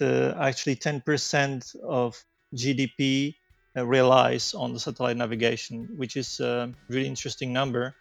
[0.00, 2.22] uh, actually 10% of
[2.54, 3.34] GDP
[3.76, 7.94] uh, relies on the satellite navigation, which is a really interesting number.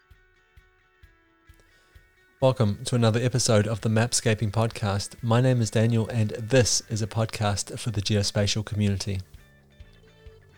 [2.42, 5.16] Welcome to another episode of the Mapscaping Podcast.
[5.22, 9.20] My name is Daniel, and this is a podcast for the geospatial community.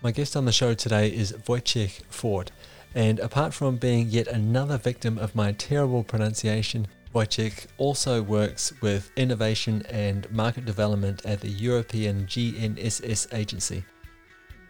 [0.04, 2.52] My guest on the show today is Wojciech Ford,
[2.94, 9.12] and apart from being yet another victim of my terrible pronunciation, Wojciech also works with
[9.16, 13.84] innovation and market development at the European GNSS agency.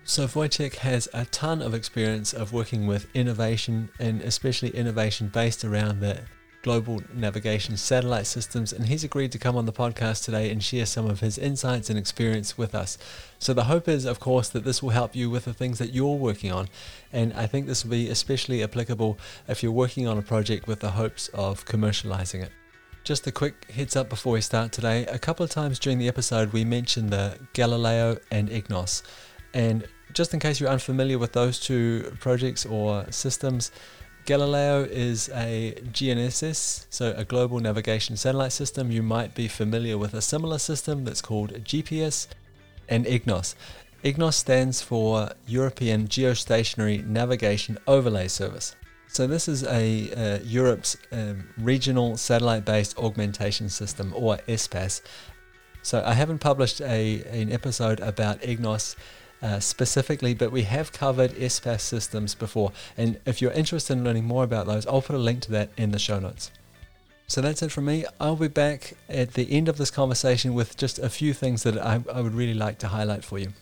[0.04, 5.64] So Wojciech has a ton of experience of working with innovation and especially innovation based
[5.64, 6.22] around the
[6.62, 10.86] global navigation satellite systems, and he's agreed to come on the podcast today and share
[10.86, 12.98] some of his insights and experience with us.
[13.40, 15.94] So, the hope is, of course, that this will help you with the things that
[15.94, 16.68] you're working on,
[17.12, 20.80] and I think this will be especially applicable if you're working on a project with
[20.80, 22.52] the hopes of commercializing it.
[23.04, 25.06] Just a quick heads up before we start today.
[25.08, 29.02] A couple of times during the episode, we mentioned the Galileo and EGNOS,
[29.54, 33.72] and just in case you're unfamiliar with those two projects or systems,
[34.26, 38.92] Galileo is a GNSS, so a global navigation satellite system.
[38.92, 42.28] You might be familiar with a similar system that's called GPS
[42.88, 43.56] and EGNOS.
[44.04, 48.76] EGNOS stands for European Geostationary Navigation Overlay Service.
[49.08, 55.02] So this is a uh, Europe's um, regional satellite-based augmentation system, or SBAS.
[55.82, 58.96] So I haven't published a an episode about EGNOS
[59.42, 62.72] uh, specifically, but we have covered SBAS systems before.
[62.98, 65.70] And if you're interested in learning more about those, I'll put a link to that
[65.78, 66.52] in the show notes.
[67.28, 68.06] So that's it from me.
[68.20, 71.78] I'll be back at the end of this conversation with just a few things that
[71.78, 73.54] I, I would really like to highlight for you.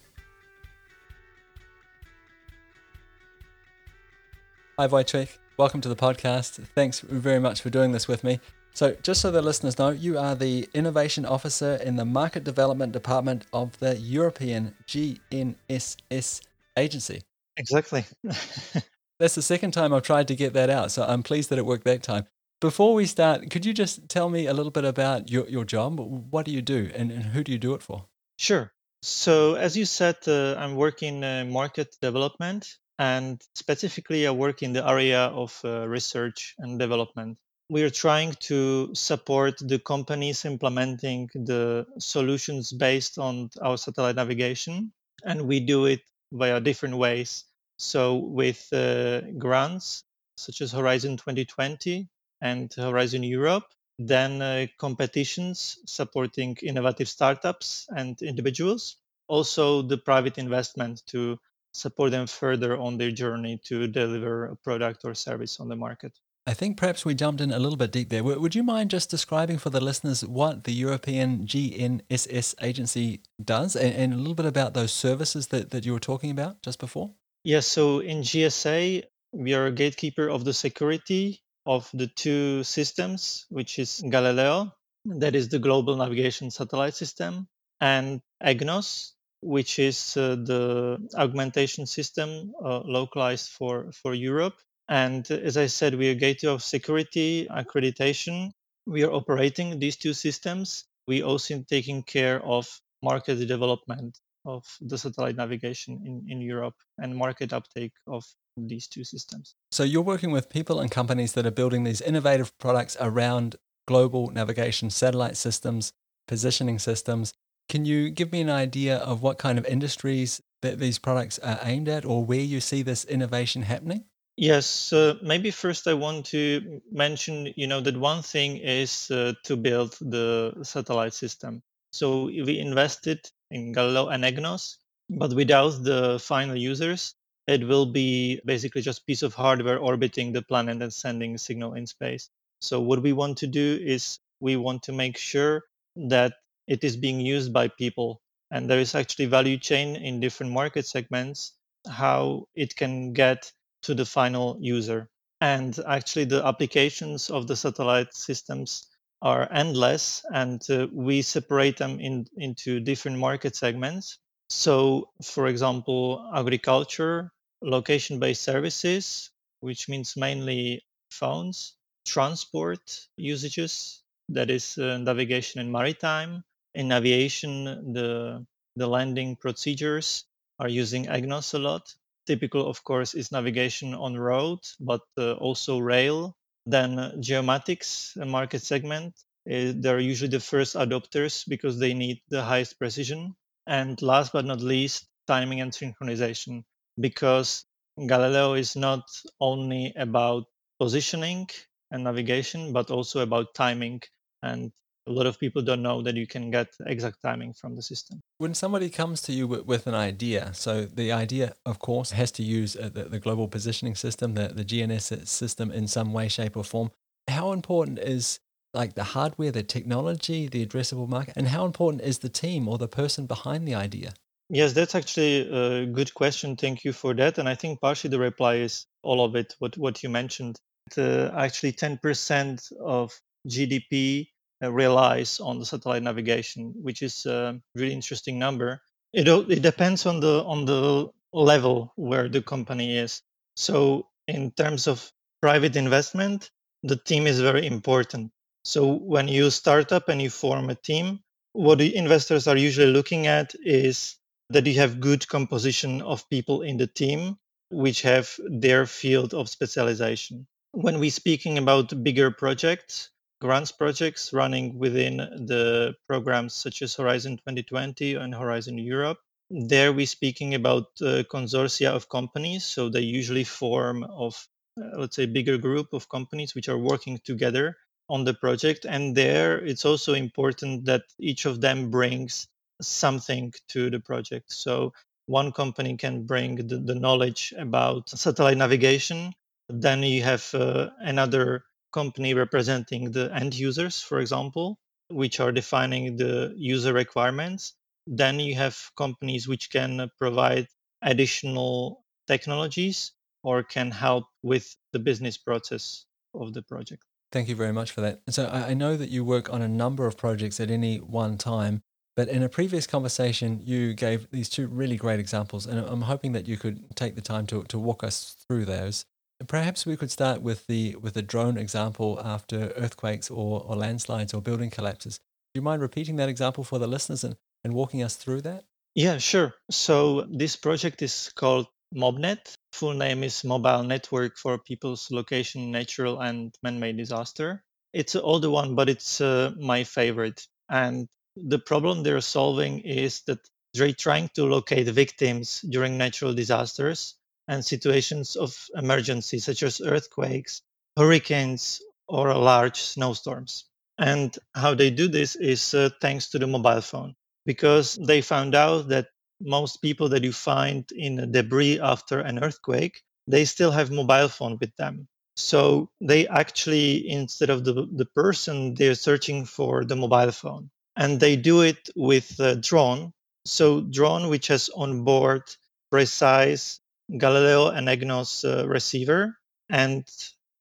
[4.77, 5.37] Hi, Wojciech.
[5.57, 6.65] Welcome to the podcast.
[6.73, 8.39] Thanks very much for doing this with me.
[8.73, 12.91] So, just so the listeners know, you are the Innovation Officer in the Market Development
[12.91, 16.41] Department of the European GNSS
[16.77, 17.21] Agency.
[17.57, 18.05] Exactly.
[19.19, 21.65] That's the second time I've tried to get that out, so I'm pleased that it
[21.65, 22.25] worked that time.
[22.61, 25.99] Before we start, could you just tell me a little bit about your, your job?
[25.99, 28.05] What do you do and, and who do you do it for?
[28.37, 28.71] Sure.
[29.01, 32.67] So, as you said, uh, I'm working in market development
[32.99, 37.37] and specifically, I work in the area of uh, research and development
[37.69, 44.91] we are trying to support the companies implementing the solutions based on our satellite navigation
[45.23, 47.45] and we do it via different ways.
[47.77, 50.03] So with uh, grants
[50.35, 52.09] such as horizon 2020
[52.41, 53.65] and horizon europe
[53.99, 58.95] then uh, competitions supporting innovative startups and individuals.
[59.27, 61.37] Also the private investment to
[61.73, 66.17] support them further on their journey to deliver a product or service on the market
[66.49, 68.23] I think perhaps we jumped in a little bit deep there.
[68.23, 73.93] Would you mind just describing for the listeners what the European GNSS agency does and,
[73.93, 77.13] and, a little bit about those services that, that you were talking about just before?
[77.43, 83.45] Yes, so in GSA, we are a gatekeeper of the security of the two systems,
[83.49, 84.73] which is Galileo,
[85.05, 87.47] that is the global navigation satellite system,
[87.79, 89.11] and EGNOS,
[89.41, 94.55] which is uh, the augmentation system uh, localized for, for Europe
[94.89, 98.51] and as I said, we are gateway of security accreditation.
[98.87, 100.85] We are operating these two systems.
[101.07, 102.67] We also taking care of
[103.03, 108.25] market development of the satellite navigation in, in Europe and market uptake of
[108.57, 109.53] these two systems.
[109.71, 113.57] So you're working with people and companies that are building these innovative products around
[113.87, 115.93] global navigation satellite systems,
[116.27, 117.33] positioning systems.
[117.69, 121.59] Can you give me an idea of what kind of industries that these products are
[121.61, 124.05] aimed at or where you see this innovation happening?
[124.41, 129.33] Yes, uh, maybe first I want to mention, you know, that one thing is uh,
[129.43, 131.61] to build the satellite system.
[131.91, 134.77] So we invested in Galileo and EGNOS,
[135.09, 137.15] but without the final users,
[137.47, 141.73] it will be basically just piece of hardware orbiting the planet and sending a signal
[141.73, 142.29] in space.
[142.61, 145.63] So what we want to do is we want to make sure
[145.97, 146.33] that
[146.65, 148.21] it is being used by people,
[148.51, 151.53] and there is actually value chain in different market segments
[151.89, 153.51] how it can get
[153.83, 155.09] to the final user.
[155.41, 158.87] And actually, the applications of the satellite systems
[159.21, 164.17] are endless, and uh, we separate them in, into different market segments.
[164.49, 167.31] So, for example, agriculture,
[167.61, 169.29] location based services,
[169.59, 176.43] which means mainly phones, transport usages, that is uh, navigation and maritime.
[176.73, 178.45] In aviation, the,
[178.75, 180.25] the landing procedures
[180.59, 181.95] are using EGNOS a lot
[182.29, 186.37] typical, of course, is navigation on road, but uh, also rail.
[186.65, 189.15] Then uh, geomatics market segment,
[189.51, 193.35] uh, they're usually the first adopters because they need the highest precision.
[193.67, 196.63] And last but not least, timing and synchronization,
[196.99, 197.65] because
[198.07, 199.03] Galileo is not
[199.41, 200.45] only about
[200.79, 201.49] positioning
[201.91, 204.01] and navigation, but also about timing.
[204.43, 204.71] And
[205.09, 208.21] a lot of people don't know that you can get exact timing from the system.
[208.37, 212.43] When somebody comes to you with, an idea, so the idea, of course, has to
[212.43, 216.55] use uh, the, the global positioning system, the, the GNSS system in some way, shape,
[216.55, 216.91] or form.
[217.27, 218.39] How important is
[218.73, 222.77] like the hardware, the technology, the addressable market, and how important is the team or
[222.77, 224.13] the person behind the idea?
[224.49, 226.55] Yes, that's actually a good question.
[226.55, 227.37] Thank you for that.
[227.37, 230.59] And I think partially the reply is all of it, what, what you mentioned.
[230.97, 233.13] Uh, actually, 10% of
[233.47, 234.27] GDP
[234.61, 238.81] Uh, relies on the satellite navigation, which is a really interesting number.
[239.13, 243.21] It, it depends on the on the level where the company is.
[243.55, 245.11] So, in terms of
[245.41, 246.51] private investment,
[246.83, 248.31] the team is very important.
[248.65, 251.21] So, when you start up and you form a team,
[251.53, 254.17] what the investors are usually looking at is
[254.49, 257.37] that you have good composition of people in the team
[257.69, 260.47] which have their field of specialization.
[260.71, 263.09] When we're speaking about bigger projects,
[263.41, 269.19] grants projects running within the programs such as Horizon 2020 and Horizon Europe,
[269.49, 272.65] there we're speaking about consortia of companies.
[272.65, 274.47] So they usually form of,
[274.79, 277.77] uh, let's say, bigger group of companies which are working together
[278.09, 278.85] on the project.
[278.85, 282.47] And there it's also important that each of them brings
[282.81, 284.51] something to the project.
[284.51, 284.93] So
[285.25, 289.33] one company can bring the, the knowledge about satellite navigation.
[289.69, 294.77] Then you have uh, another company representing the end users, for example,
[295.09, 297.73] which are defining the user requirements.
[298.07, 300.67] Then you have companies which can provide
[301.01, 303.13] additional technologies
[303.43, 307.03] or can help with the business process of the project.
[307.31, 308.21] Thank you very much for that.
[308.29, 311.81] So I know that you work on a number of projects at any one time.
[312.15, 316.33] But in a previous conversation, you gave these two really great examples, and I'm hoping
[316.33, 319.05] that you could take the time to, to walk us through those.
[319.47, 324.33] Perhaps we could start with the with the drone example after earthquakes or, or landslides
[324.33, 325.17] or building collapses.
[325.53, 328.65] Do you mind repeating that example for the listeners and, and walking us through that?
[328.95, 329.55] Yeah, sure.
[329.71, 332.53] So this project is called MOBNET.
[332.73, 337.63] Full name is Mobile Network for People's Location, Natural and Man-Made Disaster.
[337.93, 340.45] It's an older one, but it's uh, my favorite.
[340.69, 343.39] And the problem they're solving is that
[343.73, 347.15] they're trying to locate victims during natural disasters
[347.49, 350.61] and situations of emergency, such as earthquakes,
[350.95, 353.65] hurricanes, or large snowstorms.
[353.97, 357.15] And how they do this is uh, thanks to the mobile phone,
[357.45, 359.07] because they found out that
[359.41, 364.57] most people that you find in debris after an earthquake, they still have mobile phone
[364.61, 365.07] with them.
[365.35, 371.19] So they actually, instead of the, the person, they're searching for the mobile phone and
[371.19, 373.13] they do it with a drone.
[373.45, 375.43] So drone which has on board
[375.89, 376.81] precise
[377.17, 379.37] Galileo and EGNOS uh, receiver
[379.69, 380.05] and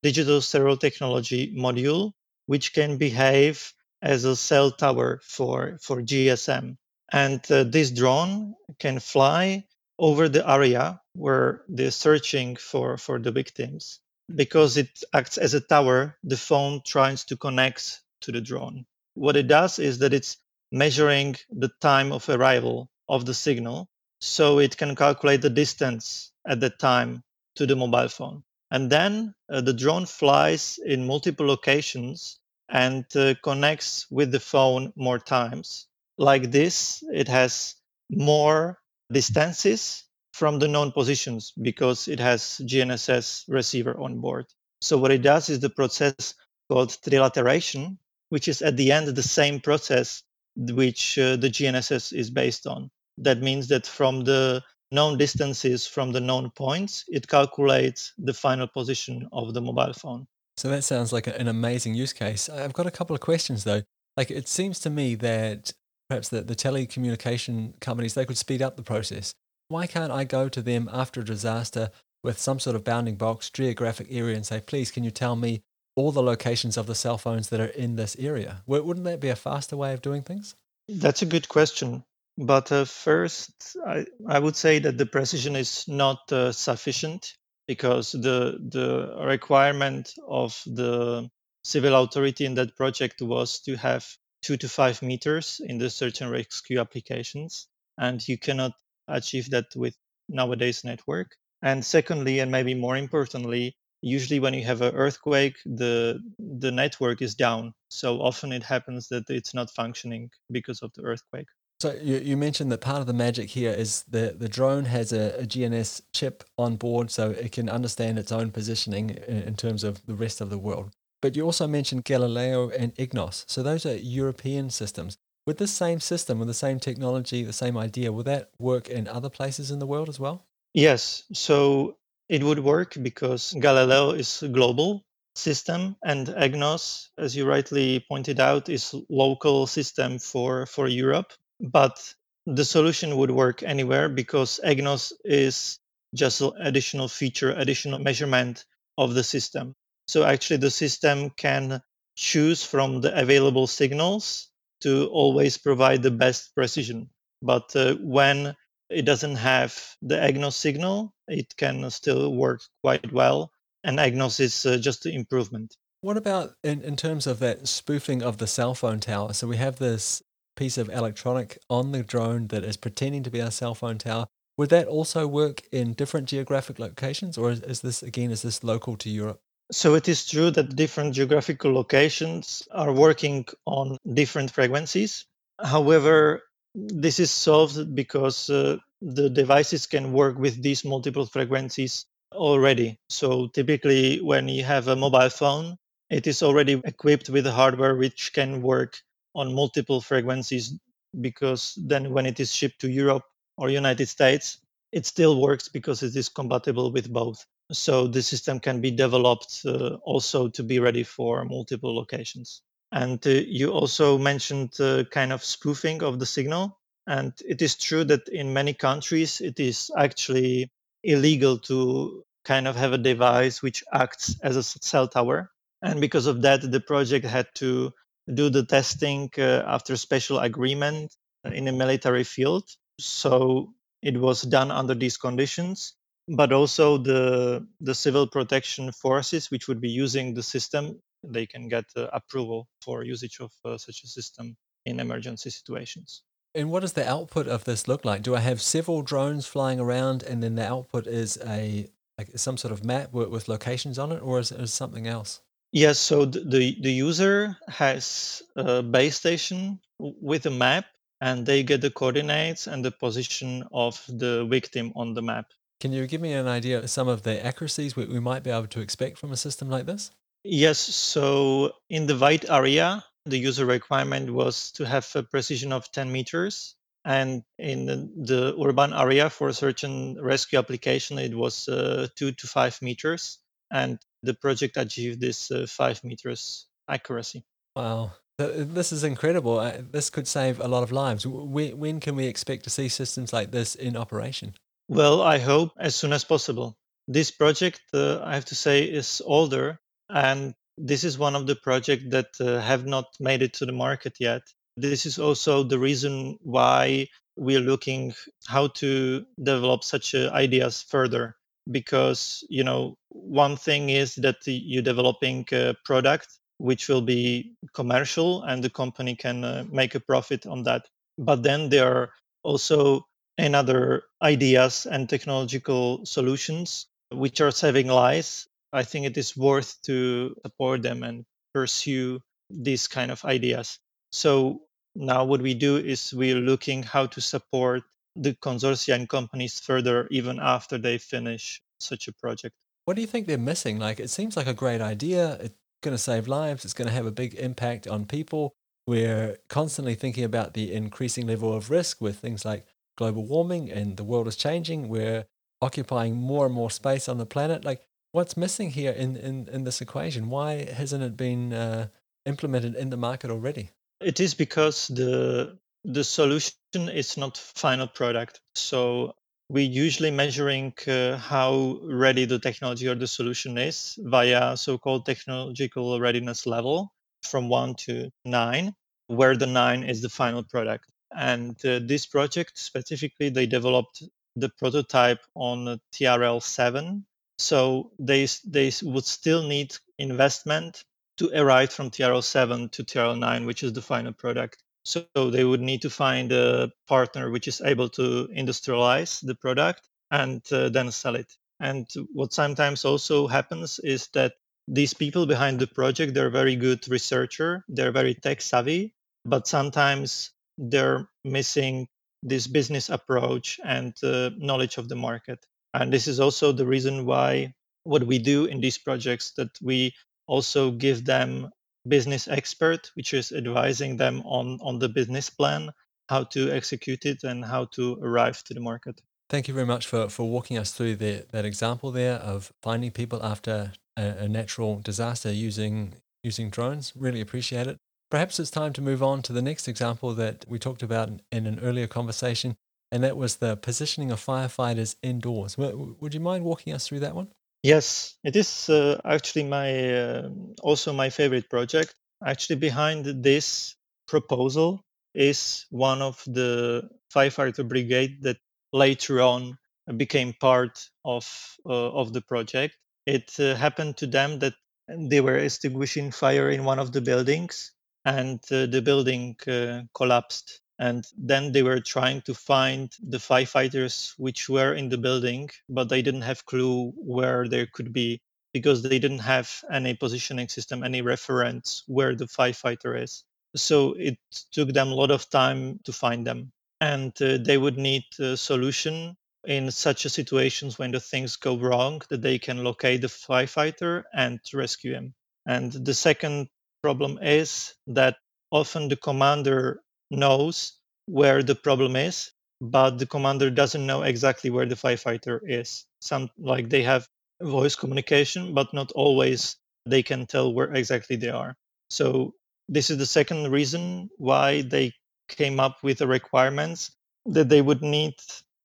[0.03, 2.13] digital serial technology module,
[2.47, 3.73] which can behave
[4.03, 6.77] as a cell tower for, for GSM.
[7.13, 9.65] And uh, this drone can fly
[9.99, 14.01] over the area where they're searching for, for the victims.
[14.35, 18.85] Because it acts as a tower, the phone tries to connect to the drone
[19.19, 20.37] what it does is that it's
[20.71, 23.89] measuring the time of arrival of the signal
[24.21, 27.23] so it can calculate the distance at that time
[27.57, 28.43] to the mobile phone.
[28.71, 34.93] And then uh, the drone flies in multiple locations and uh, connects with the phone
[34.97, 35.87] more times.
[36.19, 37.77] Like this it has
[38.11, 38.79] more
[39.11, 44.47] distances from the known positions because it has gnss receiver on board.
[44.81, 46.35] So what it does is the process
[46.69, 47.99] called trilateration
[48.29, 50.23] which is at the end the same process
[50.57, 52.91] which uh, the GNSS is based on.
[53.23, 58.67] That means that from the known distances from the known points, it calculates the final
[58.67, 60.27] position of the mobile phone.
[60.57, 62.49] So that sounds like an amazing use case.
[62.49, 63.83] I've got a couple of questions though.
[64.17, 65.73] Like it seems to me that
[66.09, 69.33] perhaps the, the telecommunication companies they could speed up the process.
[69.69, 71.91] Why can't I go to them after a disaster
[72.25, 75.63] with some sort of bounding box geographic area and say, please, can you tell me
[75.99, 78.63] all the locations of the cell phones that are in this area.
[78.67, 80.55] Wouldn't that be a faster way of doing things?
[80.89, 82.05] That's a good question.
[82.41, 87.35] But uh, first, I, I would say that the precision is not uh, sufficient
[87.67, 91.29] because the, the requirement of the
[91.65, 94.07] civil authority in that project was to have
[94.41, 97.67] two to five meters in the search and rescue applications.
[97.99, 98.75] And you cannot
[99.09, 99.97] achieve that with
[100.29, 101.35] nowadays network.
[101.61, 107.21] And secondly, and maybe more importantly, usually when you have an earthquake the the network
[107.21, 111.49] is down so often it happens that it's not functioning because of the earthquake
[111.81, 115.13] so you, you mentioned that part of the magic here is the, the drone has
[115.13, 119.55] a, a GNSS chip on board so it can understand its own positioning in, in
[119.55, 120.91] terms of the rest of the world.
[121.23, 123.45] But you also mentioned Galileo and EGNOS.
[123.49, 125.19] So those are European systems.
[125.47, 129.07] With this same system, with the same technology, the same idea, will that work in
[129.07, 130.45] other places in the world as well?
[130.75, 131.23] Yes.
[131.33, 131.97] So
[132.29, 135.05] it would work because Galileo is a global
[135.37, 142.15] system and EGNOS, as you rightly pointed out, is local system for, for Europe but
[142.47, 145.79] the solution would work anywhere because EGNOS is
[146.15, 148.65] just an additional feature, additional measurement
[148.97, 149.75] of the system.
[150.07, 151.83] So actually, the system can
[152.17, 154.49] choose from the available signals
[154.81, 157.11] to always provide the best precision.
[157.43, 158.55] But uh, when
[158.89, 163.53] it doesn't have the EGNOS signal, it can still work quite well.
[163.85, 165.77] And EGNOS is uh, just an improvement.
[166.01, 169.33] What about in, in terms of that spoofing of the cell phone tower?
[169.33, 170.23] So we have this
[170.59, 174.27] piece of electronic on the drone that is pretending to be a cell phone tower.
[174.57, 178.65] Would that also work in different geographic locations, or is, is this again is this
[178.65, 179.41] local to Europe?
[179.71, 185.27] So it is true that different geographical locations are working on different frequencies.
[185.63, 186.43] However,
[186.75, 192.99] this is solved because uh, the devices can work with these multiple frequencies already.
[193.09, 195.77] So typically, when you have a mobile phone,
[196.11, 199.03] it is already equipped with hardware which can work
[199.35, 200.75] on multiple frequencies
[201.21, 203.25] because then when it is shipped to Europe
[203.57, 204.59] or United States,
[204.93, 207.45] it still works because it is compatible with both.
[207.73, 212.63] So the system can be developed uh, also to be ready for multiple locations.
[212.93, 216.79] And uh, you also mentioned uh, kind of spoofing of the signal.
[217.07, 220.71] And it is true that in many countries, it is actually
[221.03, 225.51] illegal to kind of have a device which acts as a cell tower.
[225.83, 227.93] And because of that, the project had to
[228.35, 232.65] do the testing uh, after special agreement in a military field.
[233.01, 235.95] So it was done under these conditions.
[236.31, 241.69] But also the the civil protection forces, which would be using the system, they can
[241.69, 246.23] get uh, approval for usage of uh, such a system in emergency situations.
[246.55, 248.23] And what does the output of this look like?
[248.23, 252.57] Do I have several drones flying around, and then the output is a like some
[252.59, 255.41] sort of map with locations on it, or is it something else?
[255.73, 260.87] Yes, so the, the user has a base station with a map
[261.21, 265.47] and they get the coordinates and the position of the victim on the map.
[265.81, 268.51] Can you give me an idea of some of the accuracies we, we might be
[268.51, 270.11] able to expect from a system like this?
[270.43, 275.91] Yes, so in the white area, the user requirement was to have a precision of
[275.93, 276.75] 10 meters.
[277.05, 282.09] And in the, the urban area for a search and rescue application, it was uh,
[282.17, 283.39] two to five meters.
[283.71, 287.45] And the project achieved this uh, five meters accuracy.
[287.77, 288.13] Wow.
[288.39, 289.59] This is incredible.
[289.59, 291.27] Uh, this could save a lot of lives.
[291.27, 294.55] When, when can we expect to see systems like this in operation?
[294.89, 296.77] Well, I hope as soon as possible.
[297.09, 301.57] This project, uh, I have to say, is older, and this is one of the
[301.57, 304.43] projects that uh, have not made it to the market yet.
[304.77, 308.15] This is also the reason why we're looking
[308.47, 311.38] how to develop such uh, ideas further
[311.71, 318.43] because you know one thing is that you're developing a product which will be commercial
[318.43, 320.87] and the company can uh, make a profit on that.
[321.17, 323.07] But then there are also
[323.39, 328.49] another ideas and technological solutions which are saving lives.
[328.73, 332.21] I think it is worth to support them and pursue
[332.51, 333.79] these kind of ideas.
[334.11, 334.63] So
[334.95, 337.85] now what we do is we're looking how to support
[338.21, 342.55] the consortia and companies further even after they finish such a project.
[342.85, 343.79] What do you think they're missing?
[343.79, 345.35] Like, it seems like a great idea.
[345.41, 346.65] It's going to save lives.
[346.65, 348.55] It's going to have a big impact on people.
[348.87, 353.97] We're constantly thinking about the increasing level of risk with things like global warming and
[353.97, 354.89] the world is changing.
[354.89, 355.27] We're
[355.61, 357.65] occupying more and more space on the planet.
[357.65, 357.83] Like,
[358.13, 360.31] what's missing here in, in, in this equation?
[360.31, 361.89] Why hasn't it been uh,
[362.25, 363.71] implemented in the market already?
[364.01, 368.41] It is because the the solution is not final product.
[368.55, 369.15] So
[369.49, 375.99] we're usually measuring uh, how ready the technology or the solution is via so-called technological
[376.01, 376.93] readiness level
[377.23, 378.75] from 1 to 9
[379.07, 380.85] where the 9 is the final product.
[381.17, 384.03] And uh, this project specifically they developed
[384.37, 387.05] the prototype on trl 7
[387.39, 390.85] so they they would still need investment
[391.17, 395.45] to arrive from trl 7 to trl 9 which is the final product so they
[395.45, 400.69] would need to find a partner which is able to industrialize the product and uh,
[400.71, 401.31] then sell it.
[401.61, 404.35] And what sometimes also happens is that
[404.67, 410.31] these people behind the project, they're very good researcher, they're very tech savvy, but sometimes
[410.57, 411.89] they're missing
[412.23, 415.45] this business approach and uh, knowledge of the market.
[415.75, 417.55] And this is also the reason why
[417.85, 419.95] what we do in these projects that we
[420.27, 421.51] also give them
[421.89, 425.71] business expert, which is advising them on, on the business plan,
[426.09, 429.01] how to execute it and how to arrive to the market.
[429.31, 432.91] Thank you very much for, for walking us through the, that example there of finding
[432.91, 436.93] people after a, a natural disaster using using drones.
[436.97, 437.77] Really appreciate it.
[438.11, 441.47] Perhaps it's time to move on to the next example that we talked about in
[441.47, 442.57] an earlier conversation,
[442.91, 445.57] and that was the positioning of firefighters indoors.
[445.59, 447.29] Would you mind walking us through that one?
[447.63, 450.31] Yes, it is uh, actually my uh,
[450.63, 451.95] also my favorite project.
[452.25, 454.85] Actually, behind this proposal
[455.15, 458.39] is one of the firefighter brigade that
[458.73, 459.57] later on
[459.97, 461.25] became part of
[461.67, 462.77] uh, of the project.
[463.07, 464.55] It uh, happened to them that
[464.89, 467.73] they were extinguishing fire in one of the buildings,
[468.05, 474.15] and uh, the building uh, collapsed and then they were trying to find the firefighters
[474.19, 478.21] which were in the building but they didn't have clue where they could be
[478.53, 483.25] because they didn't have any positioning system any reference where the firefighter is.
[483.57, 484.19] So it
[484.53, 486.53] took them a lot of time to find them.
[486.81, 489.17] And uh, they would need a solution
[489.47, 494.05] in such a situations when the things go wrong that they can locate the firefighter
[494.13, 495.15] and rescue him.
[495.47, 496.49] And the second
[496.83, 498.17] problem is that
[498.51, 500.73] often the commander knows
[501.07, 505.85] where the problem is, but the commander doesn't know exactly where the firefighter is.
[506.01, 507.09] Some like they have
[507.41, 511.57] voice communication, but not always they can tell where exactly they are.
[511.91, 512.35] So
[512.69, 514.93] this is the second reason why they
[515.29, 516.91] came up with the requirements
[517.27, 518.15] that they would need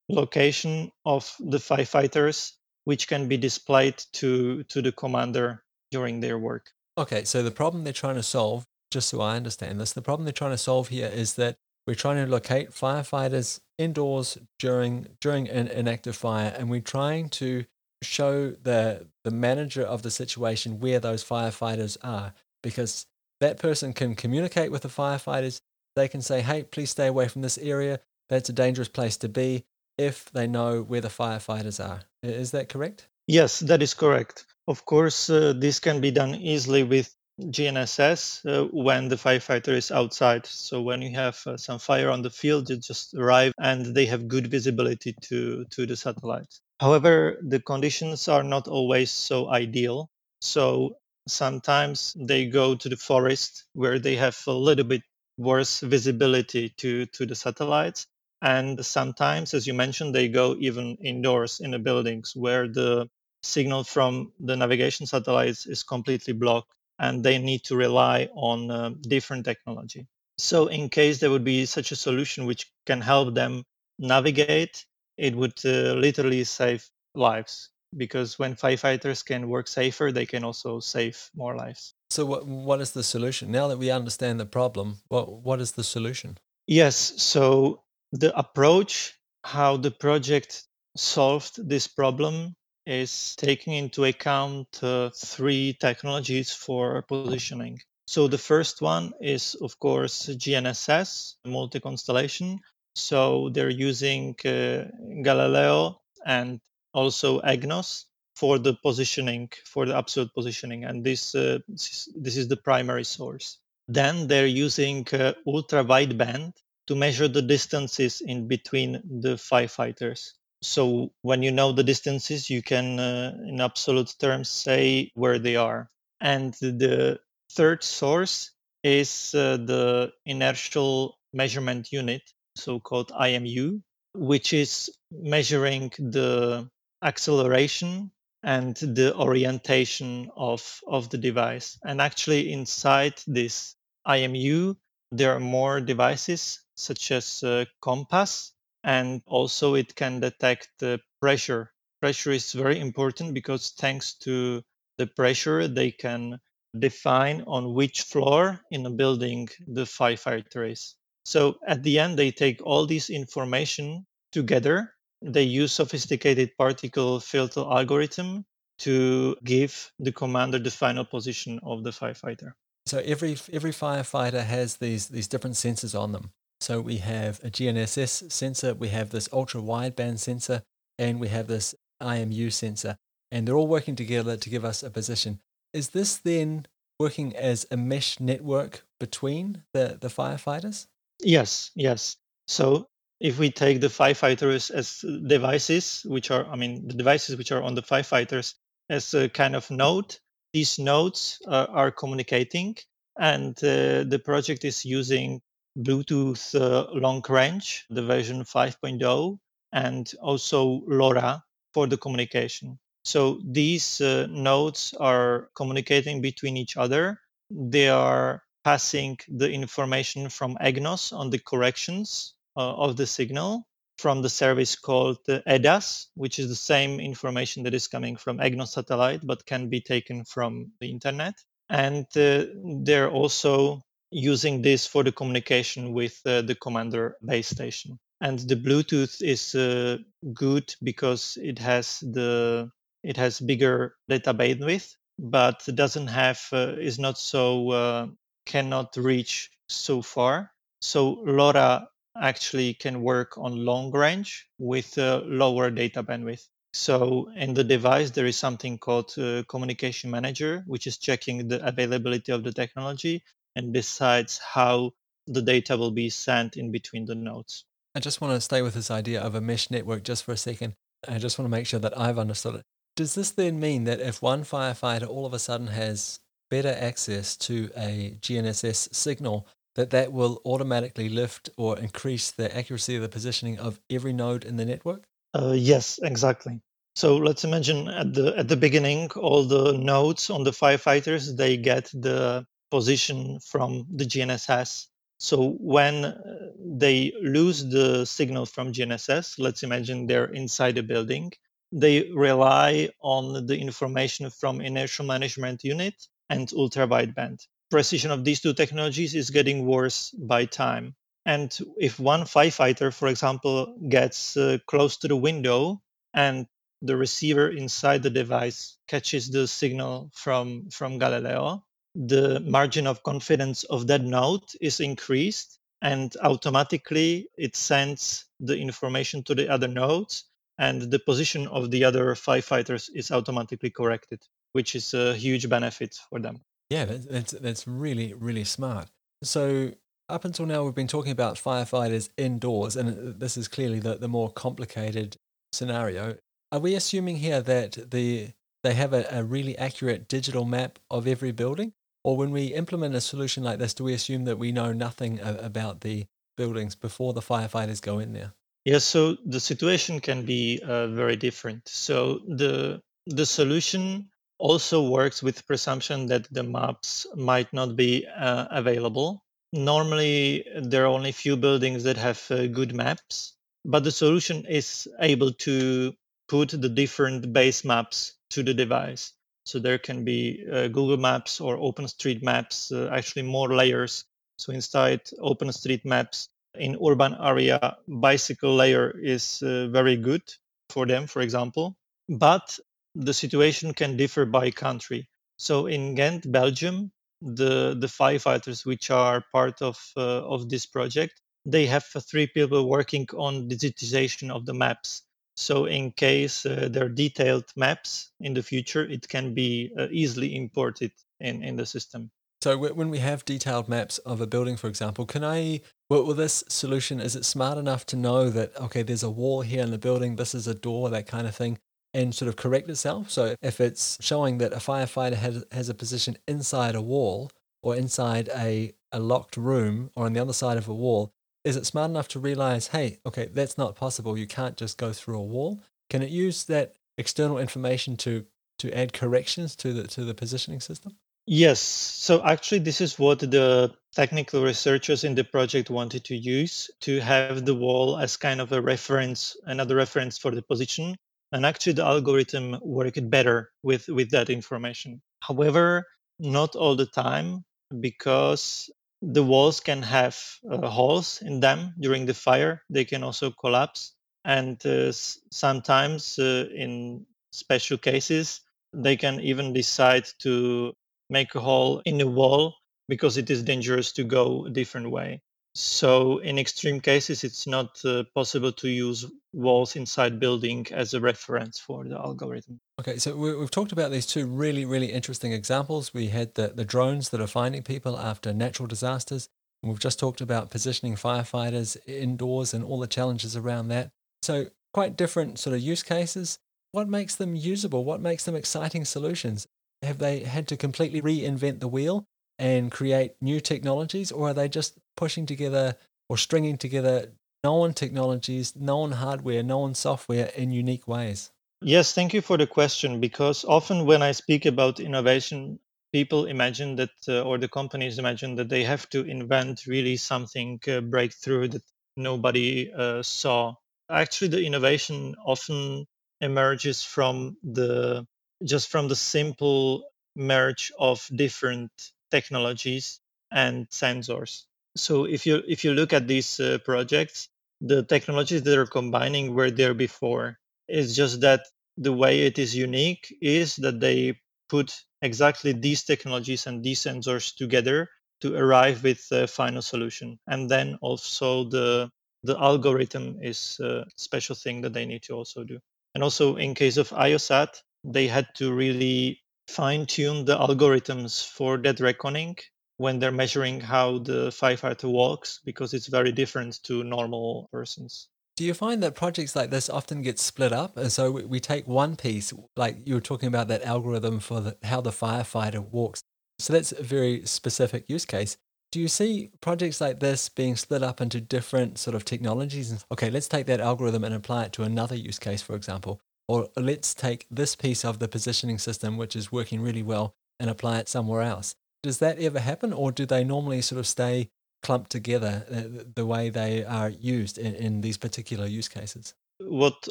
[0.09, 2.53] location of the firefighters
[2.85, 6.71] which can be displayed to to the commander during their work.
[6.97, 10.25] Okay, so the problem they're trying to solve just so I understand this, the problem
[10.25, 15.50] they're trying to solve here is that we're trying to locate firefighters indoors during during
[15.50, 17.65] an, active fire, and we're trying to
[18.01, 23.05] show the the manager of the situation where those firefighters are, because
[23.41, 25.59] that person can communicate with the firefighters.
[25.96, 28.00] They can say, "Hey, please stay away from this area.
[28.29, 29.65] That's a dangerous place to be."
[29.98, 33.07] If they know where the firefighters are, is that correct?
[33.27, 34.46] Yes, that is correct.
[34.68, 39.91] Of course, uh, this can be done easily with GNSS uh, when the firefighter is
[39.91, 40.46] outside.
[40.46, 44.05] So when you have uh, some fire on the field, you just arrive and they
[44.05, 46.59] have good visibility to, to the satellite.
[46.79, 50.09] However, the conditions are not always so ideal.
[50.41, 55.01] So sometimes they go to the forest where they have a little bit
[55.37, 58.05] worse visibility to, to the satellites.
[58.41, 63.09] And sometimes, as you mentioned, they go even indoors in the buildings where the
[63.41, 68.92] signal from the navigation satellites is completely blocked and they need to rely on uh,
[69.01, 70.08] different technology.
[70.38, 73.64] So, in case there would be such a solution which can help them
[74.00, 74.86] navigate,
[75.18, 80.79] it would uh, literally save lives because when firefighters can work safer, they can also
[80.79, 81.94] save more lives.
[82.10, 83.51] So, what what is the solution?
[83.51, 86.38] Now that we understand the problem, what what is the solution?
[86.68, 86.96] Yes.
[87.22, 90.64] So the approach how the project
[90.96, 97.79] solved this problem is taking into account uh, three technologies for positioning.
[98.05, 102.59] So the first one is, of course, GNSS, multi constellation.
[102.96, 104.85] So they're using uh,
[105.24, 106.59] Galileo and
[106.93, 112.57] also EGNOS for the positioning, for the absolute positioning, and this uh, this is the
[112.57, 113.59] primary source.
[113.87, 116.53] Then they're using uh, ultra wideband
[116.87, 122.61] to measure the distances in between the firefighters so when you know the distances you
[122.61, 125.89] can uh, in absolute terms say where they are.
[126.21, 127.19] And the
[127.51, 132.21] third source is uh, the inertial measurement unit
[132.55, 133.81] so called imu
[134.15, 136.69] which is measuring the
[137.03, 138.11] acceleration
[138.43, 141.77] and the orientation of of the device.
[141.83, 143.75] And actually inside this
[144.07, 144.77] imu
[145.11, 148.52] there are more devices such as uh, compass
[148.83, 151.72] and also it can detect the pressure.
[152.01, 154.61] Pressure is very important because thanks to
[154.98, 156.39] the pressure, they can
[156.77, 160.96] define on which floor in a building the firefighter is.
[161.25, 164.93] So at the end, they take all this information together.
[165.22, 168.46] They use sophisticated particle filter algorithm
[168.79, 172.53] to give the commander the final position of the firefighter.
[172.85, 176.33] So every every firefighter has these these different sensors on them.
[176.63, 180.63] So we have a GNSS sensor, we have this ultra wideband sensor,
[180.97, 182.95] and we have this IMU sensor,
[183.33, 185.41] and they're all working together to give us a position.
[185.73, 186.65] Is this then
[186.97, 190.87] working as a mesh network between the, the firefighters?
[191.19, 192.15] Yes, yes.
[192.47, 192.87] So
[193.19, 197.61] if we take the firefighters as devices, which are, I mean, the devices which are
[197.61, 198.53] on the firefighters
[198.89, 200.15] as a kind of node,
[200.53, 202.77] these nodes uh, are communicating,
[203.19, 205.41] and uh, the project is using
[205.77, 209.40] Bluetooth uh, long range, the version 5.0,
[209.72, 212.79] and also LoRa for the communication.
[213.03, 217.20] So these uh, nodes are communicating between each other.
[217.50, 224.22] They are passing the information from EGNOS on the corrections uh, of the signal from
[224.22, 228.74] the service called uh, EDAS, which is the same information that is coming from EGNOS
[228.74, 231.36] satellite but can be taken from the internet.
[231.70, 232.46] And uh,
[232.83, 233.81] they're also
[234.13, 237.99] using this for the communication with uh, the commander base station.
[238.21, 239.97] And the Bluetooth is uh,
[240.33, 242.71] good because it has the
[243.03, 248.07] it has bigger data bandwidth, but doesn't have uh, is not so uh,
[248.45, 250.51] cannot reach so far.
[250.79, 251.87] So LoRa
[252.21, 256.47] actually can work on long range with lower data bandwidth.
[256.73, 261.65] So in the device, there is something called uh, communication manager, which is checking the
[261.65, 263.23] availability of the technology
[263.55, 264.92] and decides how
[265.27, 267.66] the data will be sent in between the nodes.
[267.96, 270.37] I just want to stay with this idea of a mesh network just for a
[270.37, 270.74] second.
[271.07, 272.63] I just want to make sure that I've understood it.
[272.96, 277.35] Does this then mean that if one firefighter all of a sudden has better access
[277.37, 283.09] to a GNSS signal, that that will automatically lift or increase the accuracy of the
[283.09, 285.05] positioning of every node in the network?
[285.33, 286.61] Uh, yes, exactly.
[286.96, 291.57] So let's imagine at the at the beginning, all the nodes on the firefighters they
[291.57, 294.88] get the position from the GNSS.
[295.20, 295.36] So
[295.74, 296.16] when uh,
[296.57, 301.31] they lose the signal from GNSS, let's imagine they're inside a building,
[301.72, 305.96] they rely on the information from inertial management unit
[306.31, 307.38] and ultra wideband.
[307.70, 310.96] Precision of these two technologies is getting worse by time.
[311.25, 313.55] And if one firefighter, for example,
[313.88, 315.81] gets uh, close to the window
[316.14, 316.48] and
[316.81, 321.64] the receiver inside the device catches the signal from, from Galileo,
[321.96, 329.24] the margin of confidence of that node is increased and automatically it sends the information
[329.24, 330.25] to the other nodes
[330.58, 334.22] and the position of the other firefighters is automatically corrected,
[334.53, 336.42] which is a huge benefit for them.
[336.70, 338.90] Yeah, that's that's really really smart.
[339.24, 339.74] So
[340.10, 344.08] up until now, we've been talking about firefighters indoors, and this is clearly the, the
[344.08, 345.18] more complicated
[345.51, 346.18] scenario.
[346.51, 348.29] Are we assuming here that the
[348.64, 352.96] they have a, a really accurate digital map of every building, or when we implement
[352.96, 357.13] a solution like this, do we assume that we know nothing about the buildings before
[357.13, 358.33] the firefighters go in there?
[358.66, 361.68] Yes, so the situation can be uh, very different.
[361.68, 368.48] So the the solution also works with presumption that the maps might not be uh,
[368.51, 369.24] available.
[369.51, 373.35] Normally, there are only few buildings that have uh, good maps,
[373.66, 375.94] but the solution is able to
[376.27, 379.13] put the different base maps to the device.
[379.46, 384.06] So there can be uh, Google Maps or OpenStreetMaps, uh, actually more layers.
[384.38, 390.22] So inside OpenStreetMaps, in urban area bicycle layer is uh, very good
[390.70, 391.75] for them for example.
[392.10, 392.60] But
[392.96, 395.10] the situation can differ by country.
[395.38, 401.22] So in ghent belgium the the firefighters which are part of uh, of this project
[401.46, 405.03] they have three people working on digitization of the maps
[405.35, 409.87] so in case uh, there are detailed maps in the future it can be uh,
[409.91, 412.11] easily imported in in the system
[412.43, 416.13] so when we have detailed maps of a building, for example, can I, well, well,
[416.13, 419.72] this solution, is it smart enough to know that, okay, there's a wall here in
[419.72, 421.57] the building, this is a door, that kind of thing,
[421.93, 423.09] and sort of correct itself?
[423.09, 427.77] So if it's showing that a firefighter has, has a position inside a wall or
[427.77, 431.13] inside a, a locked room or on the other side of a wall,
[431.44, 434.18] is it smart enough to realize, hey, okay, that's not possible.
[434.18, 435.62] You can't just go through a wall.
[435.90, 438.25] Can it use that external information to
[438.60, 440.96] to add corrections to the to the positioning system?
[441.25, 441.60] Yes.
[441.60, 447.00] So actually, this is what the technical researchers in the project wanted to use to
[447.00, 450.98] have the wall as kind of a reference, another reference for the position.
[451.32, 455.01] And actually, the algorithm worked better with, with that information.
[455.22, 455.86] However,
[456.20, 457.46] not all the time
[457.79, 458.70] because
[459.11, 460.18] the walls can have
[460.50, 462.63] uh, holes in them during the fire.
[462.70, 463.94] They can also collapse.
[464.24, 468.42] And uh, sometimes, uh, in special cases,
[468.74, 470.74] they can even decide to
[471.09, 472.55] make a hole in the wall
[472.87, 475.22] because it is dangerous to go a different way.
[475.55, 481.00] So in extreme cases, it's not uh, possible to use walls inside building as a
[481.00, 482.59] reference for the algorithm.
[482.79, 485.94] Okay, so we, have talked about these two really, really interesting examples.
[485.94, 489.29] We had the, the drones that are finding people after natural disasters.
[489.61, 493.92] And we've just talked about positioning firefighters indoors and all the challenges around that.
[494.24, 496.39] So quite different sort of use cases.
[496.72, 497.85] What makes them usable?
[497.85, 499.48] What makes them exciting solutions?
[499.83, 502.05] Have they had to completely reinvent the wheel
[502.39, 505.75] and create new technologies, or are they just pushing together
[506.10, 507.12] or stringing together
[507.44, 511.32] known technologies, known hardware, known software in unique ways?
[511.62, 515.60] Yes, thank you for the question because often when I speak about innovation,
[515.94, 520.60] people imagine that, uh, or the companies imagine that they have to invent really something
[520.68, 521.62] uh, breakthrough that
[521.96, 523.53] nobody uh, saw.
[523.90, 525.86] Actually, the innovation often
[526.20, 528.06] emerges from the
[528.44, 531.72] just from the simple merge of different
[532.12, 533.00] technologies
[533.32, 534.44] and sensors.
[534.75, 537.29] So if you if you look at these uh, projects,
[537.62, 540.40] the technologies that are combining were there before.
[540.68, 541.46] It's just that
[541.77, 547.36] the way it is unique is that they put exactly these technologies and these sensors
[547.36, 547.90] together
[548.22, 550.20] to arrive with the final solution.
[550.27, 551.90] And then also the
[552.24, 555.59] the algorithm is a special thing that they need to also do.
[555.94, 561.57] And also in case of IOSAT, they had to really fine tune the algorithms for
[561.57, 562.38] dead reckoning
[562.77, 568.09] when they're measuring how the firefighter walks because it's very different to normal persons.
[568.36, 570.75] Do you find that projects like this often get split up?
[570.75, 574.57] And so we take one piece, like you were talking about that algorithm for the,
[574.64, 576.01] how the firefighter walks.
[576.40, 578.38] So that's a very specific use case.
[578.72, 582.83] Do you see projects like this being split up into different sort of technologies?
[582.92, 586.01] Okay, let's take that algorithm and apply it to another use case, for example.
[586.27, 590.50] Or let's take this piece of the positioning system, which is working really well, and
[590.50, 591.53] apply it somewhere else.
[591.83, 594.29] Does that ever happen, or do they normally sort of stay
[594.61, 599.13] clumped together uh, the way they are used in, in these particular use cases?
[599.39, 599.89] What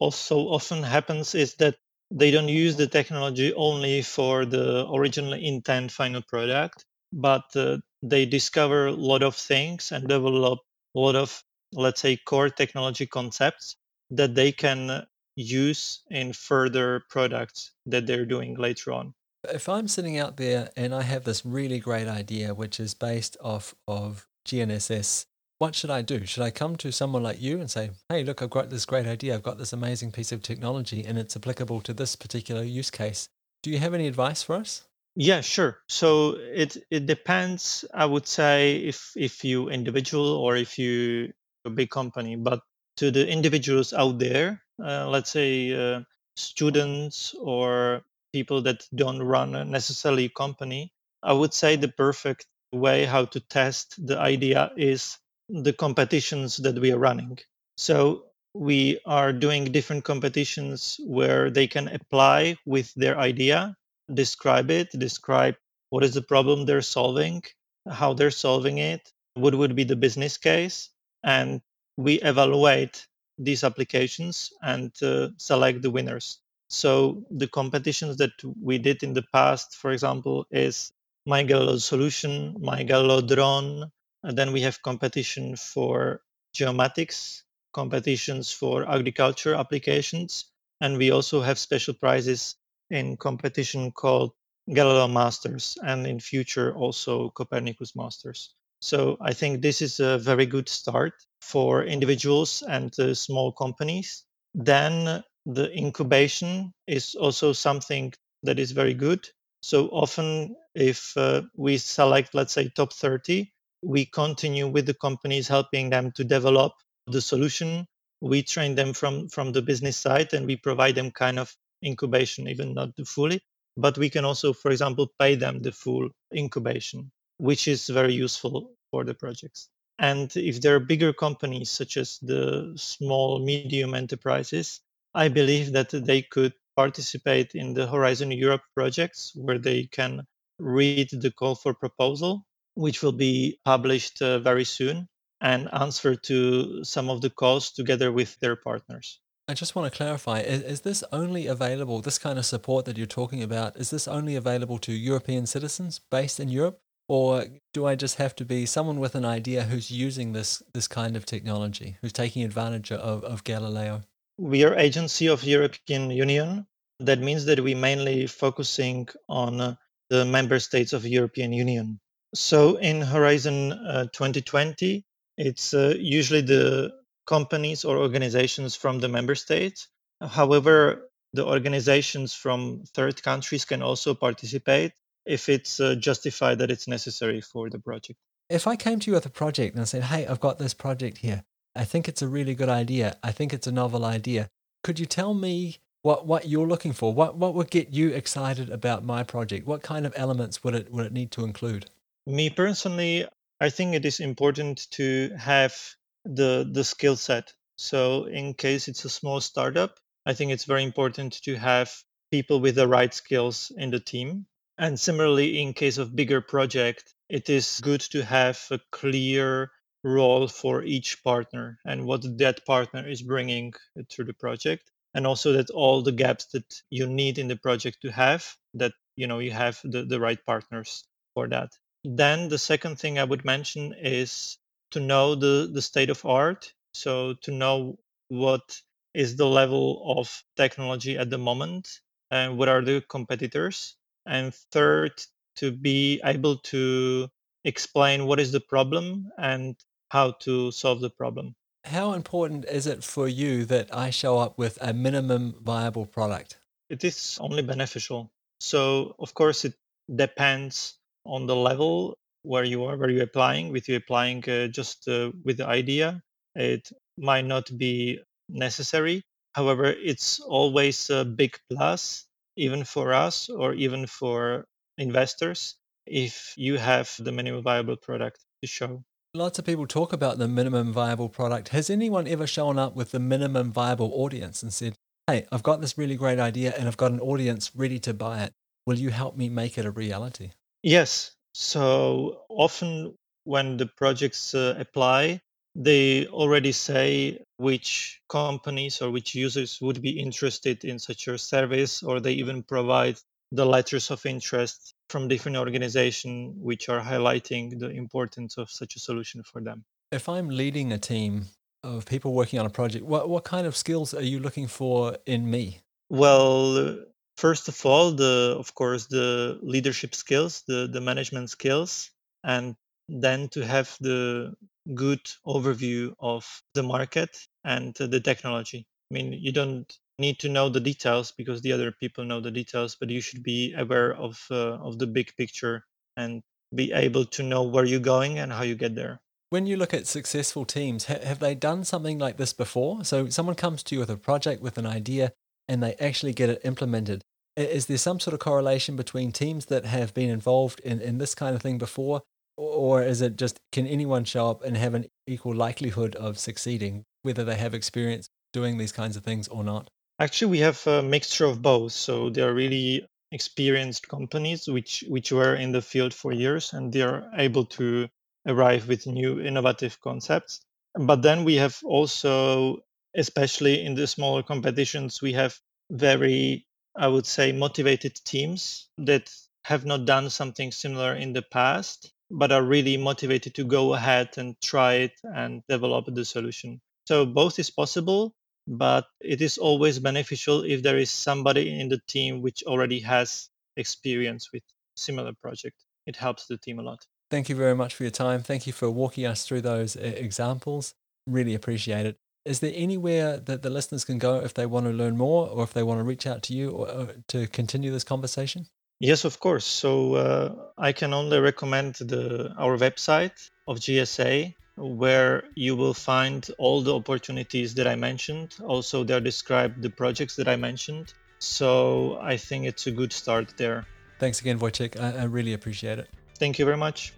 [0.00, 1.76] also often happens is that
[2.10, 8.24] they don't use the technology only for the original intent final product, but uh, they
[8.24, 10.60] discover a lot of things and develop
[10.96, 11.42] a lot of,
[11.72, 13.76] let's say, core technology concepts
[14.10, 19.12] that they can use in further products that they're doing later on.
[19.52, 23.36] If I'm sitting out there and I have this really great idea, which is based
[23.42, 25.26] off of GNSS,
[25.58, 26.26] what should I do?
[26.26, 29.06] Should I come to someone like you and say, hey, look, I've got this great
[29.06, 29.34] idea.
[29.34, 33.28] I've got this amazing piece of technology and it's applicable to this particular use case.
[33.62, 34.84] Do you have any advice for us?
[35.16, 35.78] Yeah, sure.
[35.88, 37.84] So it it depends.
[37.94, 41.32] I would say if if you individual or if you
[41.64, 42.60] a big company, but
[42.96, 46.00] to the individuals out there, uh, let's say uh,
[46.36, 48.02] students or
[48.34, 50.92] people that don't run necessarily a company,
[51.22, 55.18] I would say the perfect way how to test the idea is
[55.48, 57.38] the competitions that we are running.
[57.76, 63.76] So we are doing different competitions where they can apply with their idea,
[64.12, 65.56] describe it, describe
[65.90, 67.42] what is the problem they're solving,
[67.88, 70.90] how they're solving it, what would be the business case,
[71.22, 71.60] and
[71.96, 73.06] we evaluate
[73.38, 76.43] these applications and uh, select the winners.
[76.68, 80.92] So the competitions that we did in the past, for example, is
[81.26, 81.46] My
[81.78, 83.90] solution, My drone.
[84.22, 86.22] And then we have competition for
[86.54, 87.42] geomatics,
[87.74, 90.46] competitions for agriculture applications,
[90.80, 92.56] and we also have special prizes
[92.90, 94.32] in competition called
[94.72, 98.54] Galileo Masters, and in future also Copernicus Masters.
[98.80, 104.24] So I think this is a very good start for individuals and uh, small companies.
[104.54, 109.28] Then the incubation is also something that is very good.
[109.62, 113.50] So often, if uh, we select, let's say, top 30,
[113.82, 116.72] we continue with the companies helping them to develop
[117.06, 117.86] the solution.
[118.20, 121.54] We train them from, from the business side and we provide them kind of
[121.84, 123.40] incubation, even not the fully.
[123.76, 128.70] But we can also, for example, pay them the full incubation which is very useful
[128.90, 129.68] for the projects.
[129.98, 134.80] And if there are bigger companies, such as the small, medium enterprises,
[135.14, 140.26] I believe that they could participate in the Horizon Europe projects where they can
[140.58, 145.08] read the call for proposal, which will be published uh, very soon,
[145.40, 149.20] and answer to some of the calls together with their partners.
[149.46, 152.96] I just want to clarify is, is, this only available, this kind of support that
[152.96, 156.80] you're talking about, is this only available to European citizens based in Europe?
[157.06, 160.88] Or do I just have to be someone with an idea who's using this this
[160.88, 164.00] kind of technology, who's taking advantage of, of Galileo?
[164.38, 166.66] We are agency of European Union.
[167.00, 169.74] That means that we mainly focusing on uh,
[170.10, 172.00] the member states of European Union.
[172.34, 175.04] So in Horizon uh, 2020,
[175.36, 176.92] It's uh, usually the
[177.26, 179.88] companies or organizations from the member states.
[180.20, 184.92] However, the organizations from third countries can also participate
[185.26, 188.18] if it's uh, justified that it's necessary for the project.
[188.48, 190.74] If I came to you with a project and I said, Hey, I've got this
[190.74, 191.44] project here.
[191.76, 193.16] I think it's a really good idea.
[193.22, 194.48] I think it's a novel idea.
[194.82, 197.12] Could you tell me what, what you're looking for?
[197.12, 199.66] What, what would get you excited about my project?
[199.66, 201.86] What kind of elements would it, would it need to include?
[202.26, 203.26] Me personally,
[203.60, 205.76] I think it is important to have
[206.24, 207.52] the, the skill set.
[207.76, 211.92] So, in case it's a small startup, I think it's very important to have
[212.30, 214.46] people with the right skills in the team.
[214.78, 219.70] And similarly, in case of bigger project, it is good to have a clear
[220.04, 223.72] role for each partner and what that partner is bringing
[224.10, 224.90] to the project.
[225.14, 228.92] And also that all the gaps that you need in the project to have that
[229.16, 231.70] you know you have the, the right partners for that.
[232.04, 234.58] Then the second thing i would mention is
[234.90, 236.72] to know the the state of art.
[236.92, 238.80] So to know what
[239.14, 241.88] is the level of technology at the moment
[242.30, 243.96] and what are the competitors.
[244.26, 245.12] And third
[245.56, 247.28] to be able to
[247.64, 249.76] explain what is the problem and
[250.10, 251.54] how to solve the problem.
[251.84, 256.56] How important is it for you that I show up with a minimum viable product?
[256.88, 258.30] It is only beneficial.
[258.58, 259.74] So, of course, it
[260.14, 260.94] depends
[261.26, 263.72] on the level where you are, where you're applying.
[263.72, 266.22] With you applying uh, just uh, with the idea,
[266.54, 269.22] it might not be necessary.
[269.54, 274.66] However, it's always a big plus, even for us or even for
[274.98, 279.04] investors, if you have the minimum viable product to show.
[279.36, 281.70] Lots of people talk about the minimum viable product.
[281.70, 284.94] Has anyone ever shown up with the minimum viable audience and said,
[285.26, 288.44] Hey, I've got this really great idea and I've got an audience ready to buy
[288.44, 288.52] it.
[288.86, 290.52] Will you help me make it a reality?
[290.84, 291.32] Yes.
[291.52, 295.40] So often when the projects uh, apply,
[295.74, 302.04] they already say which companies or which users would be interested in such a service,
[302.04, 303.18] or they even provide
[303.54, 309.00] the letters of interest from different organizations which are highlighting the importance of such a
[309.00, 309.84] solution for them.
[310.10, 311.46] If I'm leading a team
[311.82, 315.16] of people working on a project, what, what kind of skills are you looking for
[315.26, 315.80] in me?
[316.10, 316.98] Well,
[317.36, 322.10] first of all, the of course the leadership skills, the, the management skills,
[322.42, 322.76] and
[323.08, 324.54] then to have the
[324.94, 328.86] good overview of the market and the technology.
[329.10, 332.50] I mean, you don't need to know the details because the other people know the
[332.50, 335.84] details but you should be aware of uh, of the big picture
[336.16, 336.42] and
[336.74, 339.20] be able to know where you're going and how you get there.
[339.50, 343.04] When you look at successful teams ha- have they done something like this before?
[343.04, 345.32] So someone comes to you with a project with an idea
[345.68, 347.22] and they actually get it implemented.
[347.56, 351.34] Is there some sort of correlation between teams that have been involved in, in this
[351.34, 352.22] kind of thing before
[352.56, 357.04] or is it just can anyone show up and have an equal likelihood of succeeding
[357.22, 361.02] whether they have experience doing these kinds of things or not Actually, we have a
[361.02, 361.92] mixture of both.
[361.92, 366.92] So they are really experienced companies which which were in the field for years and
[366.92, 368.08] they are able to
[368.46, 370.60] arrive with new innovative concepts.
[370.94, 372.84] But then we have also,
[373.16, 375.58] especially in the smaller competitions, we have
[375.90, 379.32] very, I would say, motivated teams that
[379.64, 384.38] have not done something similar in the past, but are really motivated to go ahead
[384.38, 386.80] and try it and develop the solution.
[387.08, 388.34] So both is possible
[388.66, 393.50] but it is always beneficial if there is somebody in the team which already has
[393.76, 394.62] experience with
[394.96, 395.76] similar project.
[396.06, 397.06] It helps the team a lot.
[397.30, 398.42] Thank you very much for your time.
[398.42, 400.94] Thank you for walking us through those examples.
[401.26, 402.16] Really appreciate it.
[402.44, 405.64] Is there anywhere that the listeners can go if they want to learn more or
[405.64, 408.66] if they want to reach out to you or, to continue this conversation?
[409.00, 409.64] Yes of course.
[409.64, 416.48] So uh, i can only recommend the our website of gsa where you will find
[416.58, 418.56] all the opportunities that I mentioned.
[418.64, 421.14] Also, there described the projects that I mentioned.
[421.38, 423.86] So I think it's a good start there.
[424.18, 424.98] Thanks again, Wojciech.
[425.00, 426.08] I, I really appreciate it.
[426.38, 427.12] Thank you very much.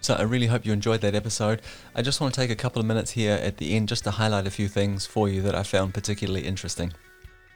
[0.00, 1.60] So I really hope you enjoyed that episode.
[1.94, 4.10] I just want to take a couple of minutes here at the end just to
[4.10, 6.94] highlight a few things for you that I found particularly interesting.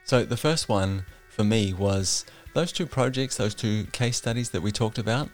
[0.03, 4.61] So the first one for me was those two projects, those two case studies that
[4.61, 5.29] we talked about,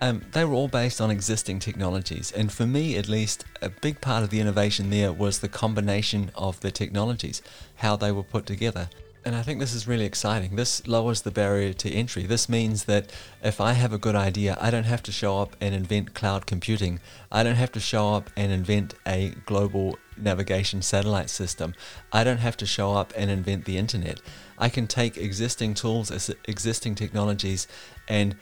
[0.00, 2.32] um, they were all based on existing technologies.
[2.32, 6.30] And for me, at least, a big part of the innovation there was the combination
[6.34, 7.42] of the technologies,
[7.76, 8.88] how they were put together.
[9.24, 10.56] And I think this is really exciting.
[10.56, 12.24] This lowers the barrier to entry.
[12.24, 13.12] This means that
[13.42, 16.46] if I have a good idea, I don't have to show up and invent cloud
[16.46, 17.00] computing.
[17.30, 21.74] I don't have to show up and invent a global navigation satellite system.
[22.12, 24.20] I don't have to show up and invent the internet.
[24.58, 26.10] I can take existing tools,
[26.46, 27.66] existing technologies,
[28.08, 28.36] and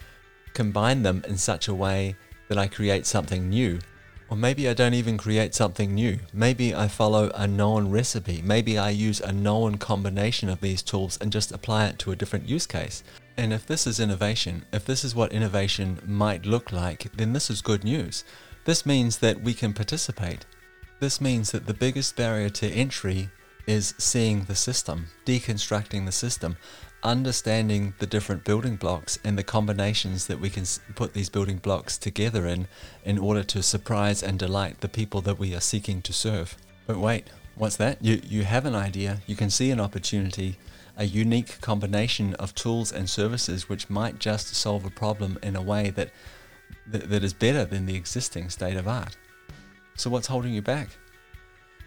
[0.55, 2.17] combine them in such a way
[2.49, 3.79] that I create something new.
[4.31, 6.19] Or maybe I don't even create something new.
[6.35, 8.43] Maybe I follow a known recipe.
[8.43, 12.17] Maybe I use a known combination of these tools and just apply it to a
[12.17, 13.03] different use case.
[13.39, 17.49] And if this is innovation, if this is what innovation might look like, then this
[17.49, 18.25] is good news.
[18.65, 20.45] This means that we can participate.
[21.01, 23.31] This means that the biggest barrier to entry
[23.69, 26.57] is seeing the system, deconstructing the system,
[27.03, 30.65] understanding the different building blocks and the combinations that we can
[30.97, 32.67] put these building blocks together in
[33.05, 36.57] in order to surprise and delight the people that we are seeking to serve.
[36.87, 38.03] But wait, what's that?
[38.03, 40.57] You you have an idea, you can see an opportunity,
[40.97, 45.63] a unique combination of tools and services which might just solve a problem in a
[45.63, 46.11] way that
[46.87, 49.17] that, that is better than the existing state of art.
[49.99, 50.91] So what's holding you back?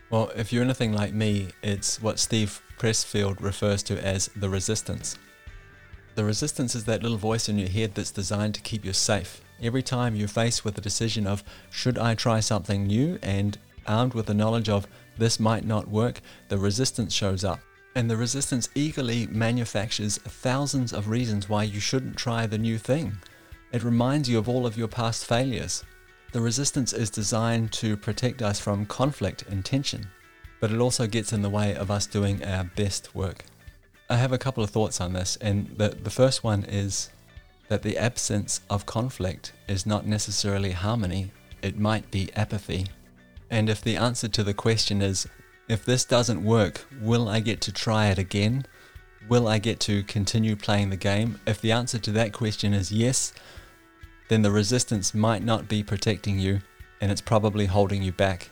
[0.09, 5.17] Well, if you're anything like me, it's what Steve Pressfield refers to as the resistance.
[6.15, 9.39] The resistance is that little voice in your head that's designed to keep you safe.
[9.63, 13.17] Every time you're faced with the decision of, should I try something new?
[13.21, 13.57] And
[13.87, 14.87] armed with the knowledge of,
[15.17, 17.61] this might not work, the resistance shows up.
[17.95, 23.13] And the resistance eagerly manufactures thousands of reasons why you shouldn't try the new thing.
[23.71, 25.85] It reminds you of all of your past failures.
[26.31, 30.07] The resistance is designed to protect us from conflict and tension,
[30.61, 33.43] but it also gets in the way of us doing our best work.
[34.09, 37.09] I have a couple of thoughts on this, and the, the first one is
[37.67, 42.87] that the absence of conflict is not necessarily harmony, it might be apathy.
[43.49, 45.27] And if the answer to the question is,
[45.67, 48.65] if this doesn't work, will I get to try it again?
[49.27, 51.39] Will I get to continue playing the game?
[51.45, 53.33] If the answer to that question is yes,
[54.31, 56.61] then the resistance might not be protecting you
[57.01, 58.49] and it's probably holding you back.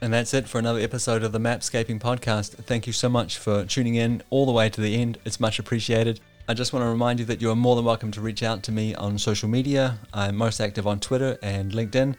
[0.00, 2.50] And that's it for another episode of the Mapscaping Podcast.
[2.50, 5.18] Thank you so much for tuning in all the way to the end.
[5.24, 6.20] It's much appreciated.
[6.46, 8.62] I just want to remind you that you are more than welcome to reach out
[8.62, 9.98] to me on social media.
[10.14, 12.14] I'm most active on Twitter and LinkedIn.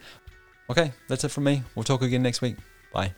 [0.68, 1.62] Okay, that's it from me.
[1.74, 2.56] We'll talk again next week.
[2.92, 3.14] Bye.